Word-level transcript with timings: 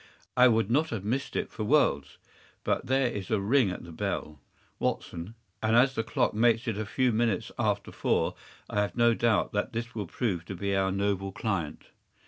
I 0.35 0.47
would 0.47 0.71
not 0.71 0.89
have 0.89 1.05
missed 1.05 1.35
it 1.35 1.51
for 1.51 1.63
worlds. 1.63 2.17
But 2.63 2.87
there 2.87 3.05
is 3.05 3.29
a 3.29 3.39
ring 3.39 3.69
at 3.69 3.83
the 3.83 3.91
bell, 3.91 4.39
Watson, 4.79 5.35
and 5.61 5.75
as 5.75 5.93
the 5.93 6.03
clock 6.03 6.33
makes 6.33 6.67
it 6.67 6.79
a 6.79 6.87
few 6.87 7.11
minutes 7.11 7.51
after 7.59 7.91
four, 7.91 8.33
I 8.67 8.81
have 8.81 8.95
no 8.95 9.13
doubt 9.13 9.51
that 9.51 9.73
this 9.73 9.93
will 9.93 10.07
prove 10.07 10.43
to 10.45 10.55
be 10.55 10.75
our 10.75 10.91
noble 10.91 11.31
client. 11.31 11.89